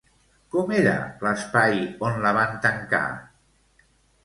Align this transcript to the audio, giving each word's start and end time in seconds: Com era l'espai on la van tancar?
Com 0.53 0.71
era 0.77 0.93
l'espai 1.25 1.77
on 2.11 2.19
la 2.25 2.33
van 2.41 2.59
tancar? 2.67 3.05